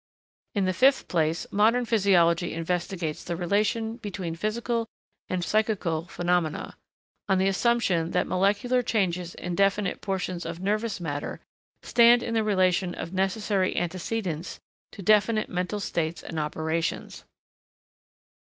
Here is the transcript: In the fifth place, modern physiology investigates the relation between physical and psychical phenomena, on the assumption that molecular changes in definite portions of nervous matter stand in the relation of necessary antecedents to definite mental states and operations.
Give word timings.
In 0.55 0.65
the 0.65 0.73
fifth 0.73 1.07
place, 1.07 1.45
modern 1.51 1.85
physiology 1.85 2.53
investigates 2.55 3.23
the 3.23 3.35
relation 3.35 3.97
between 3.97 4.33
physical 4.35 4.87
and 5.29 5.45
psychical 5.45 6.07
phenomena, 6.07 6.75
on 7.29 7.37
the 7.37 7.47
assumption 7.47 8.09
that 8.09 8.25
molecular 8.25 8.81
changes 8.81 9.35
in 9.35 9.53
definite 9.53 10.01
portions 10.01 10.43
of 10.43 10.59
nervous 10.59 10.99
matter 10.99 11.39
stand 11.83 12.23
in 12.23 12.33
the 12.33 12.43
relation 12.43 12.95
of 12.95 13.13
necessary 13.13 13.75
antecedents 13.77 14.59
to 14.91 15.03
definite 15.03 15.49
mental 15.49 15.79
states 15.79 16.23
and 16.23 16.39
operations. 16.39 17.23